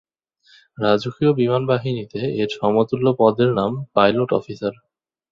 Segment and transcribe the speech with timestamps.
[0.77, 4.73] রাজকীয় বিমান বাহিনীতে এর সমতুল্য পদের নাম পাইলট অফিসার।